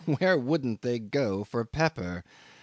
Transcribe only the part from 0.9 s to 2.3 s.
go for pepper!